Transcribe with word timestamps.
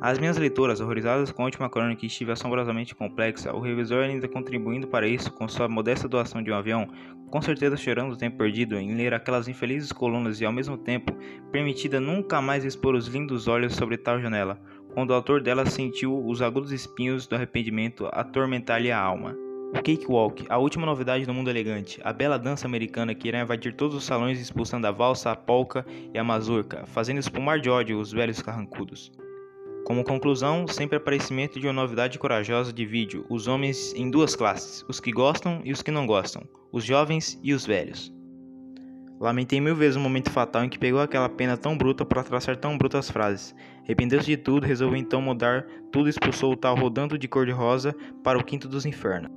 As 0.00 0.16
minhas 0.16 0.36
leitoras, 0.36 0.80
horrorizadas 0.80 1.32
com 1.32 1.42
a 1.42 1.46
última 1.46 1.68
crônica 1.68 2.00
que 2.00 2.06
estive 2.06 2.30
assombrosamente 2.30 2.94
complexa, 2.94 3.52
o 3.52 3.58
revisor 3.58 4.04
ainda 4.04 4.28
contribuindo 4.28 4.86
para 4.86 5.08
isso 5.08 5.32
com 5.32 5.48
sua 5.48 5.68
modesta 5.68 6.06
doação 6.06 6.40
de 6.40 6.52
um 6.52 6.54
avião, 6.54 6.86
com 7.28 7.42
certeza 7.42 7.76
chorando 7.76 8.12
o 8.12 8.16
tempo 8.16 8.38
perdido 8.38 8.76
em 8.76 8.94
ler 8.94 9.12
aquelas 9.12 9.48
infelizes 9.48 9.90
colunas 9.90 10.40
e 10.40 10.46
ao 10.46 10.52
mesmo 10.52 10.78
tempo 10.78 11.12
permitida 11.50 11.98
nunca 11.98 12.40
mais 12.40 12.64
expor 12.64 12.94
os 12.94 13.08
lindos 13.08 13.48
olhos 13.48 13.74
sobre 13.74 13.96
tal 13.96 14.20
janela, 14.20 14.60
quando 14.94 15.10
o 15.10 15.14
autor 15.14 15.42
dela 15.42 15.66
sentiu 15.66 16.24
os 16.24 16.40
agudos 16.40 16.70
espinhos 16.70 17.26
do 17.26 17.34
arrependimento 17.34 18.08
atormentar-lhe 18.12 18.92
a 18.92 19.00
alma. 19.00 19.36
O 19.70 19.82
Cakewalk, 19.82 20.46
a 20.48 20.58
última 20.58 20.86
novidade 20.86 21.26
do 21.26 21.34
mundo 21.34 21.50
elegante, 21.50 22.00
a 22.04 22.12
bela 22.12 22.38
dança 22.38 22.68
americana 22.68 23.16
que 23.16 23.26
irá 23.26 23.42
invadir 23.42 23.74
todos 23.74 23.96
os 23.96 24.04
salões 24.04 24.40
expulsando 24.40 24.86
a 24.86 24.92
valsa, 24.92 25.32
a 25.32 25.36
polca 25.36 25.84
e 26.14 26.18
a 26.18 26.22
mazurca, 26.22 26.86
fazendo 26.86 27.18
espumar 27.18 27.58
de 27.58 27.68
ódio 27.68 27.98
os 27.98 28.12
velhos 28.12 28.40
carrancudos. 28.40 29.10
Como 29.88 30.04
conclusão, 30.04 30.68
sempre 30.68 30.98
aparecimento 30.98 31.58
de 31.58 31.66
uma 31.66 31.72
novidade 31.72 32.18
corajosa 32.18 32.70
de 32.70 32.84
vídeo, 32.84 33.24
os 33.26 33.48
homens 33.48 33.94
em 33.94 34.10
duas 34.10 34.36
classes, 34.36 34.84
os 34.86 35.00
que 35.00 35.10
gostam 35.10 35.62
e 35.64 35.72
os 35.72 35.80
que 35.80 35.90
não 35.90 36.06
gostam, 36.06 36.42
os 36.70 36.84
jovens 36.84 37.40
e 37.42 37.54
os 37.54 37.64
velhos. 37.64 38.12
Lamentei 39.18 39.62
mil 39.62 39.74
vezes 39.74 39.96
o 39.96 40.00
momento 40.00 40.30
fatal 40.30 40.62
em 40.62 40.68
que 40.68 40.78
pegou 40.78 41.00
aquela 41.00 41.30
pena 41.30 41.56
tão 41.56 41.74
bruta 41.74 42.04
para 42.04 42.22
traçar 42.22 42.54
tão 42.58 42.76
brutas 42.76 43.10
frases. 43.10 43.56
Arrependeu-se 43.82 44.26
de 44.26 44.36
tudo, 44.36 44.66
resolveu 44.66 44.98
então 44.98 45.22
mudar 45.22 45.66
tudo 45.90 46.06
e 46.06 46.10
expulsou 46.10 46.52
o 46.52 46.56
tal 46.56 46.76
rodando 46.76 47.16
de 47.16 47.26
cor-de-rosa 47.26 47.96
para 48.22 48.38
o 48.38 48.44
quinto 48.44 48.68
dos 48.68 48.84
infernos. 48.84 49.32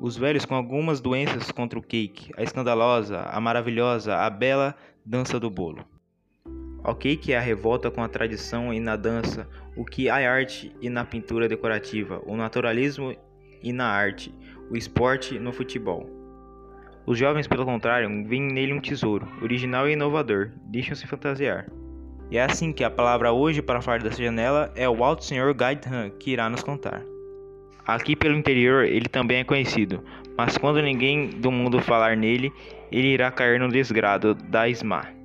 Os 0.00 0.16
velhos 0.16 0.44
com 0.44 0.56
algumas 0.56 1.00
doenças 1.00 1.52
contra 1.52 1.78
o 1.78 1.82
cake, 1.82 2.32
a 2.36 2.42
escandalosa, 2.42 3.20
a 3.20 3.40
maravilhosa, 3.40 4.16
a 4.16 4.28
bela 4.28 4.74
dança 5.06 5.38
do 5.38 5.48
bolo. 5.48 5.91
Ao 6.84 6.96
cake 6.96 7.32
é 7.32 7.38
a 7.38 7.40
revolta 7.40 7.90
com 7.90 8.02
a 8.02 8.08
tradição 8.08 8.74
e 8.74 8.80
na 8.80 8.96
dança, 8.96 9.48
o 9.76 9.84
que 9.84 10.08
há 10.08 10.16
arte 10.28 10.74
e 10.80 10.88
na 10.90 11.04
pintura 11.04 11.48
decorativa, 11.48 12.20
o 12.26 12.36
naturalismo 12.36 13.14
e 13.62 13.72
na 13.72 13.86
arte, 13.86 14.34
o 14.68 14.76
esporte 14.76 15.38
no 15.38 15.52
futebol. 15.52 16.10
Os 17.06 17.16
jovens, 17.16 17.46
pelo 17.46 17.64
contrário, 17.64 18.08
veem 18.26 18.42
nele 18.42 18.72
um 18.72 18.80
tesouro, 18.80 19.28
original 19.40 19.88
e 19.88 19.92
inovador, 19.92 20.50
deixam-se 20.64 21.06
fantasiar. 21.06 21.68
E 22.30 22.36
é 22.36 22.42
assim 22.42 22.72
que 22.72 22.82
a 22.82 22.90
palavra 22.90 23.32
hoje 23.32 23.62
para 23.62 23.80
falar 23.80 24.02
dessa 24.02 24.22
janela 24.22 24.72
é 24.74 24.88
o 24.88 25.04
alto 25.04 25.24
senhor 25.24 25.52
Gaidhan 25.54 26.10
que 26.10 26.32
irá 26.32 26.48
nos 26.48 26.62
contar. 26.62 27.02
Aqui 27.86 28.16
pelo 28.16 28.36
interior 28.36 28.84
ele 28.84 29.08
também 29.08 29.38
é 29.38 29.44
conhecido, 29.44 30.02
mas 30.36 30.56
quando 30.56 30.80
ninguém 30.80 31.28
do 31.28 31.50
mundo 31.50 31.80
falar 31.80 32.16
nele, 32.16 32.52
ele 32.90 33.08
irá 33.08 33.30
cair 33.30 33.60
no 33.60 33.68
desgrado 33.68 34.34
da 34.34 34.68
Isma. 34.68 35.21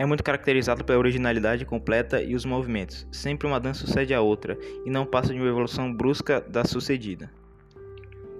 É 0.00 0.06
muito 0.06 0.24
caracterizado 0.24 0.82
pela 0.82 0.98
originalidade 0.98 1.66
completa 1.66 2.22
e 2.22 2.34
os 2.34 2.46
movimentos. 2.46 3.06
Sempre 3.12 3.46
uma 3.46 3.60
dança 3.60 3.86
sucede 3.86 4.14
a 4.14 4.20
outra 4.22 4.56
e 4.86 4.88
não 4.88 5.04
passa 5.04 5.34
de 5.34 5.38
uma 5.38 5.46
evolução 5.46 5.92
brusca 5.92 6.40
da 6.40 6.64
sucedida. 6.64 7.30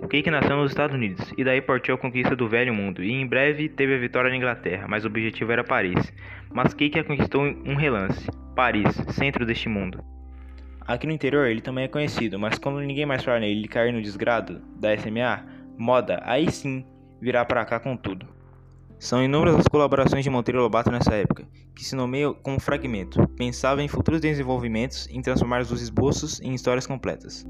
O 0.01 0.09
Cake 0.09 0.31
nasceu 0.31 0.57
nos 0.57 0.71
Estados 0.71 0.97
Unidos 0.97 1.35
e 1.37 1.45
daí 1.45 1.61
partiu 1.61 1.97
a 1.97 1.99
conquista 1.99 2.35
do 2.35 2.49
velho 2.49 2.73
mundo 2.73 3.05
e 3.05 3.13
em 3.13 3.27
breve 3.27 3.69
teve 3.69 3.95
a 3.95 3.99
vitória 3.99 4.31
na 4.31 4.37
Inglaterra, 4.39 4.87
mas 4.89 5.05
o 5.05 5.09
objetivo 5.09 5.53
era 5.53 5.63
Paris. 5.63 6.11
Mas 6.51 6.73
Cake 6.73 6.99
a 6.99 7.05
conquistou 7.05 7.47
em 7.47 7.63
um 7.67 7.75
relance. 7.75 8.27
Paris, 8.57 8.97
centro 9.11 9.45
deste 9.45 9.69
mundo. 9.69 10.03
Aqui 10.81 11.07
no 11.07 11.13
interior 11.13 11.47
ele 11.47 11.61
também 11.61 11.85
é 11.85 11.89
conhecido, 11.89 12.39
mas 12.39 12.59
quando 12.59 12.81
ninguém 12.81 13.05
mais 13.05 13.23
fala 13.23 13.39
nele 13.39 13.67
e 13.67 13.69
cair 13.69 13.93
no 13.93 14.01
desgrado 14.01 14.63
da 14.81 14.97
SMA, 14.97 15.45
moda, 15.77 16.23
aí 16.25 16.51
sim 16.51 16.87
virá 17.21 17.45
para 17.45 17.67
cá 17.67 17.79
com 17.79 17.99
tudo. 17.99 18.40
São 19.01 19.25
inúmeras 19.25 19.57
as 19.57 19.67
colaborações 19.67 20.23
de 20.23 20.29
Monteiro 20.29 20.61
Lobato 20.61 20.91
nessa 20.91 21.15
época, 21.15 21.49
que 21.75 21.83
se 21.83 21.97
nomeia 21.97 22.35
como 22.35 22.61
fragmento. 22.61 23.27
Pensava 23.29 23.83
em 23.83 23.89
futuros 23.89 24.21
desenvolvimentos 24.21 25.09
em 25.11 25.23
transformar 25.23 25.63
os 25.63 25.81
esboços 25.81 26.39
em 26.43 26.55
histórias 26.55 26.87
completas. 26.87 27.47